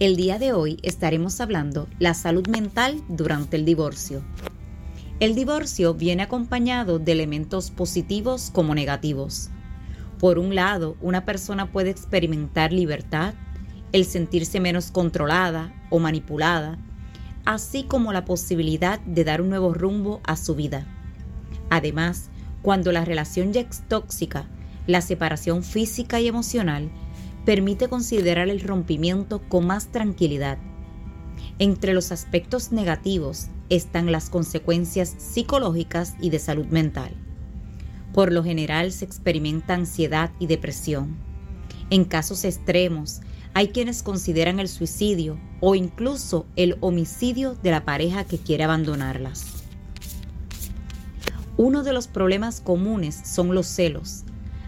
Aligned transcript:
El 0.00 0.16
día 0.16 0.38
de 0.38 0.54
hoy 0.54 0.78
estaremos 0.82 1.42
hablando 1.42 1.86
la 1.98 2.14
salud 2.14 2.48
mental 2.48 3.02
durante 3.08 3.58
el 3.58 3.66
divorcio. 3.66 4.22
El 5.20 5.34
divorcio 5.34 5.92
viene 5.92 6.22
acompañado 6.22 6.98
de 6.98 7.12
elementos 7.12 7.70
positivos 7.70 8.48
como 8.50 8.74
negativos. 8.74 9.50
Por 10.18 10.38
un 10.38 10.54
lado, 10.54 10.96
una 11.02 11.26
persona 11.26 11.70
puede 11.70 11.90
experimentar 11.90 12.72
libertad, 12.72 13.34
el 13.92 14.06
sentirse 14.06 14.58
menos 14.58 14.90
controlada 14.90 15.70
o 15.90 15.98
manipulada, 15.98 16.78
así 17.44 17.82
como 17.82 18.14
la 18.14 18.24
posibilidad 18.24 19.00
de 19.00 19.24
dar 19.24 19.42
un 19.42 19.50
nuevo 19.50 19.74
rumbo 19.74 20.22
a 20.24 20.36
su 20.36 20.54
vida. 20.54 20.86
Además, 21.68 22.30
cuando 22.62 22.90
la 22.90 23.04
relación 23.04 23.52
ya 23.52 23.60
es 23.60 23.86
tóxica, 23.86 24.46
la 24.86 25.02
separación 25.02 25.62
física 25.62 26.20
y 26.20 26.28
emocional 26.28 26.90
permite 27.44 27.88
considerar 27.88 28.48
el 28.48 28.60
rompimiento 28.60 29.40
con 29.48 29.66
más 29.66 29.88
tranquilidad. 29.88 30.58
Entre 31.58 31.94
los 31.94 32.12
aspectos 32.12 32.72
negativos 32.72 33.48
están 33.68 34.12
las 34.12 34.30
consecuencias 34.30 35.14
psicológicas 35.18 36.14
y 36.20 36.30
de 36.30 36.38
salud 36.38 36.66
mental. 36.66 37.12
Por 38.12 38.32
lo 38.32 38.42
general 38.42 38.92
se 38.92 39.04
experimenta 39.04 39.74
ansiedad 39.74 40.32
y 40.38 40.46
depresión. 40.46 41.16
En 41.90 42.04
casos 42.04 42.44
extremos, 42.44 43.20
hay 43.54 43.68
quienes 43.68 44.02
consideran 44.02 44.60
el 44.60 44.68
suicidio 44.68 45.38
o 45.60 45.74
incluso 45.74 46.46
el 46.56 46.76
homicidio 46.80 47.54
de 47.54 47.70
la 47.70 47.84
pareja 47.84 48.24
que 48.24 48.38
quiere 48.38 48.64
abandonarlas. 48.64 49.46
Uno 51.56 51.82
de 51.82 51.92
los 51.92 52.08
problemas 52.08 52.60
comunes 52.60 53.20
son 53.24 53.54
los 53.54 53.66
celos. 53.66 54.24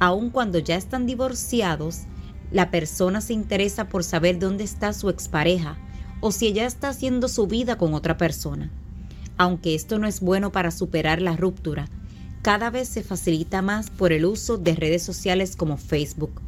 Aun 0.00 0.30
cuando 0.30 0.58
ya 0.58 0.76
están 0.76 1.06
divorciados, 1.06 2.02
la 2.50 2.70
persona 2.70 3.20
se 3.20 3.32
interesa 3.32 3.88
por 3.88 4.04
saber 4.04 4.38
dónde 4.38 4.64
está 4.64 4.92
su 4.92 5.08
expareja 5.10 5.76
o 6.20 6.32
si 6.32 6.46
ella 6.46 6.66
está 6.66 6.88
haciendo 6.88 7.28
su 7.28 7.46
vida 7.46 7.76
con 7.76 7.94
otra 7.94 8.16
persona. 8.16 8.70
Aunque 9.36 9.74
esto 9.74 9.98
no 9.98 10.06
es 10.06 10.20
bueno 10.20 10.52
para 10.52 10.70
superar 10.70 11.20
la 11.20 11.36
ruptura, 11.36 11.88
cada 12.42 12.70
vez 12.70 12.88
se 12.88 13.02
facilita 13.02 13.62
más 13.62 13.90
por 13.90 14.12
el 14.12 14.24
uso 14.24 14.58
de 14.58 14.74
redes 14.74 15.02
sociales 15.02 15.56
como 15.56 15.76
Facebook. 15.76 16.40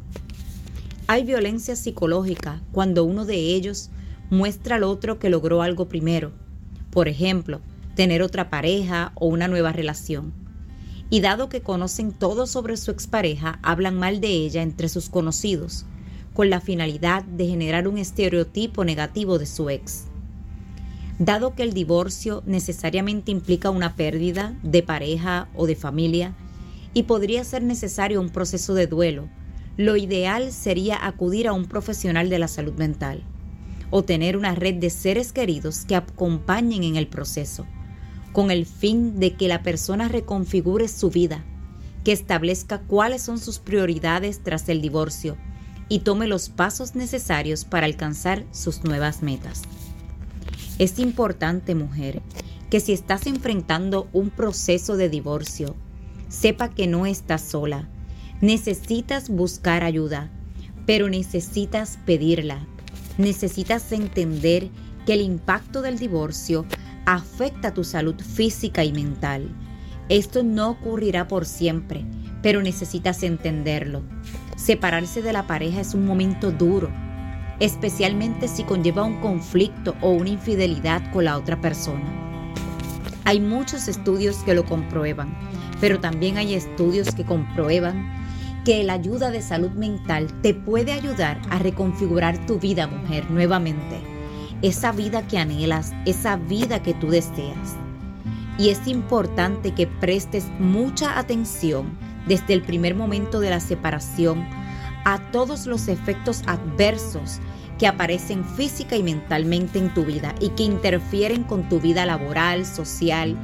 Hay 1.07 1.23
violencia 1.23 1.75
psicológica 1.75 2.61
cuando 2.71 3.03
uno 3.03 3.25
de 3.25 3.35
ellos 3.35 3.89
muestra 4.29 4.75
al 4.75 4.83
otro 4.83 5.19
que 5.19 5.29
logró 5.29 5.61
algo 5.61 5.87
primero, 5.87 6.31
por 6.91 7.07
ejemplo, 7.07 7.61
tener 7.95 8.21
otra 8.21 8.49
pareja 8.49 9.11
o 9.15 9.27
una 9.27 9.47
nueva 9.47 9.71
relación. 9.71 10.33
Y 11.09 11.21
dado 11.21 11.49
que 11.49 11.61
conocen 11.61 12.11
todo 12.11 12.47
sobre 12.47 12.75
su 12.77 12.91
expareja, 12.91 13.59
hablan 13.63 13.97
mal 13.97 14.19
de 14.19 14.27
ella 14.27 14.61
entre 14.61 14.89
sus 14.89 15.09
conocidos, 15.09 15.85
con 16.33 16.49
la 16.49 16.61
finalidad 16.61 17.23
de 17.23 17.47
generar 17.47 17.87
un 17.87 17.97
estereotipo 17.97 18.83
negativo 18.83 19.39
de 19.39 19.45
su 19.45 19.69
ex. 19.69 20.05
Dado 21.19 21.55
que 21.55 21.63
el 21.63 21.73
divorcio 21.73 22.43
necesariamente 22.45 23.31
implica 23.31 23.69
una 23.71 23.95
pérdida 23.95 24.55
de 24.61 24.83
pareja 24.83 25.47
o 25.55 25.65
de 25.65 25.75
familia 25.75 26.35
y 26.93 27.03
podría 27.03 27.43
ser 27.43 27.63
necesario 27.63 28.21
un 28.21 28.29
proceso 28.29 28.75
de 28.75 28.85
duelo, 28.85 29.29
lo 29.77 29.95
ideal 29.95 30.51
sería 30.51 31.05
acudir 31.05 31.47
a 31.47 31.53
un 31.53 31.65
profesional 31.65 32.29
de 32.29 32.39
la 32.39 32.47
salud 32.47 32.73
mental 32.73 33.23
o 33.89 34.03
tener 34.03 34.35
una 34.35 34.53
red 34.55 34.75
de 34.75 34.89
seres 34.89 35.31
queridos 35.31 35.85
que 35.85 35.95
acompañen 35.95 36.83
en 36.83 36.95
el 36.97 37.07
proceso, 37.07 37.65
con 38.37 38.51
el 38.51 38.67
fin 38.67 39.19
de 39.19 39.33
que 39.33 39.47
la 39.47 39.63
persona 39.63 40.09
reconfigure 40.09 40.87
su 40.87 41.09
vida, 41.09 41.43
que 42.03 42.11
establezca 42.11 42.77
cuáles 42.81 43.23
son 43.23 43.39
sus 43.39 43.57
prioridades 43.57 44.43
tras 44.43 44.69
el 44.69 44.79
divorcio 44.79 45.37
y 45.89 46.01
tome 46.01 46.27
los 46.27 46.49
pasos 46.49 46.93
necesarios 46.93 47.65
para 47.65 47.87
alcanzar 47.87 48.45
sus 48.51 48.83
nuevas 48.83 49.23
metas. 49.23 49.63
Es 50.77 50.99
importante, 50.99 51.73
mujer, 51.73 52.21
que 52.69 52.79
si 52.79 52.93
estás 52.93 53.25
enfrentando 53.25 54.07
un 54.13 54.29
proceso 54.29 54.97
de 54.97 55.09
divorcio, 55.09 55.75
sepa 56.29 56.69
que 56.69 56.85
no 56.85 57.07
estás 57.07 57.41
sola. 57.41 57.89
Necesitas 58.39 59.29
buscar 59.29 59.83
ayuda, 59.83 60.29
pero 60.85 61.09
necesitas 61.09 61.97
pedirla. 62.05 62.67
Necesitas 63.17 63.91
entender 63.91 64.69
que 65.07 65.13
el 65.13 65.21
impacto 65.21 65.81
del 65.81 65.97
divorcio 65.97 66.67
afecta 67.07 67.73
tu 67.73 67.85
salud 67.85 68.15
física 68.21 68.83
y 68.83 68.91
mental. 68.91 69.47
Esto 70.09 70.43
no 70.43 70.71
ocurrirá 70.71 71.29
por 71.29 71.45
siempre, 71.45 72.05
pero 72.43 72.61
necesitas 72.61 73.23
entenderlo. 73.23 74.03
Separarse 74.57 75.21
de 75.21 75.31
la 75.31 75.47
pareja 75.47 75.79
es 75.79 75.93
un 75.93 76.05
momento 76.05 76.51
duro, 76.51 76.89
especialmente 77.61 78.49
si 78.49 78.63
conlleva 78.63 79.03
un 79.03 79.21
conflicto 79.21 79.95
o 80.01 80.11
una 80.11 80.31
infidelidad 80.31 81.01
con 81.13 81.23
la 81.23 81.37
otra 81.37 81.61
persona. 81.61 82.03
Hay 83.23 83.39
muchos 83.39 83.87
estudios 83.87 84.37
que 84.39 84.53
lo 84.53 84.65
comprueban, 84.65 85.33
pero 85.79 86.01
también 86.01 86.37
hay 86.37 86.55
estudios 86.55 87.15
que 87.15 87.23
comprueban 87.23 88.05
que 88.65 88.83
la 88.83 88.93
ayuda 88.93 89.31
de 89.31 89.41
salud 89.41 89.71
mental 89.71 90.27
te 90.41 90.53
puede 90.53 90.91
ayudar 90.91 91.41
a 91.49 91.59
reconfigurar 91.59 92.45
tu 92.45 92.59
vida, 92.59 92.85
mujer, 92.87 93.31
nuevamente. 93.31 94.06
Esa 94.61 94.91
vida 94.91 95.27
que 95.27 95.37
anhelas, 95.37 95.93
esa 96.05 96.35
vida 96.35 96.81
que 96.81 96.93
tú 96.93 97.09
deseas. 97.09 97.75
Y 98.57 98.69
es 98.69 98.87
importante 98.87 99.73
que 99.73 99.85
prestes 99.87 100.45
mucha 100.59 101.19
atención 101.19 101.97
desde 102.27 102.53
el 102.53 102.63
primer 102.63 102.95
momento 102.95 103.39
de 103.39 103.51
la 103.51 103.59
separación 103.59 104.45
a 105.05 105.19
todos 105.31 105.67
los 105.67 105.87
efectos 105.87 106.41
adversos 106.47 107.39
que 107.77 107.87
aparecen 107.87 108.43
física 108.43 108.95
y 108.95 109.03
mentalmente 109.03 109.79
en 109.79 109.93
tu 109.93 110.03
vida 110.03 110.33
y 110.39 110.49
que 110.49 110.63
interfieren 110.63 111.43
con 111.43 111.69
tu 111.69 111.79
vida 111.79 112.05
laboral, 112.05 112.65
social 112.65 113.37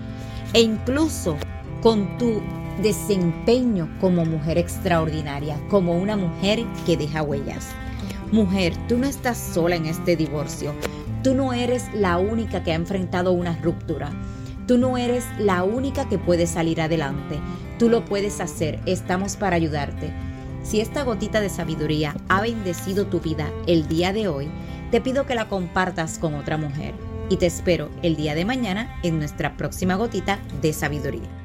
e 0.53 0.61
incluso 0.61 1.37
con 1.81 2.17
tu 2.17 2.41
desempeño 2.81 3.89
como 4.01 4.25
mujer 4.25 4.57
extraordinaria, 4.57 5.59
como 5.69 5.93
una 5.93 6.17
mujer 6.17 6.65
que 6.85 6.97
deja 6.97 7.21
huellas. 7.21 7.67
Mujer, 8.31 8.73
tú 8.87 8.97
no 8.97 9.05
estás 9.05 9.37
sola 9.37 9.75
en 9.75 9.85
este 9.85 10.15
divorcio. 10.15 10.73
Tú 11.23 11.33
no 11.33 11.53
eres 11.53 11.85
la 11.93 12.17
única 12.17 12.63
que 12.63 12.73
ha 12.73 12.75
enfrentado 12.75 13.31
una 13.31 13.57
ruptura. 13.61 14.11
Tú 14.67 14.77
no 14.77 14.97
eres 14.97 15.23
la 15.39 15.63
única 15.63 16.09
que 16.09 16.17
puede 16.17 16.47
salir 16.47 16.81
adelante. 16.81 17.39
Tú 17.79 17.87
lo 17.87 18.03
puedes 18.03 18.41
hacer. 18.41 18.81
Estamos 18.85 19.37
para 19.37 19.55
ayudarte. 19.55 20.11
Si 20.63 20.81
esta 20.81 21.03
gotita 21.03 21.39
de 21.39 21.47
sabiduría 21.47 22.13
ha 22.27 22.41
bendecido 22.41 23.07
tu 23.07 23.21
vida 23.21 23.49
el 23.67 23.87
día 23.87 24.11
de 24.11 24.27
hoy, 24.27 24.49
te 24.91 24.99
pido 24.99 25.25
que 25.25 25.35
la 25.35 25.47
compartas 25.47 26.19
con 26.19 26.35
otra 26.35 26.57
mujer. 26.57 26.93
Y 27.29 27.37
te 27.37 27.45
espero 27.45 27.89
el 28.01 28.17
día 28.17 28.35
de 28.35 28.43
mañana 28.43 28.99
en 29.01 29.17
nuestra 29.17 29.55
próxima 29.55 29.95
gotita 29.95 30.39
de 30.61 30.73
sabiduría. 30.73 31.42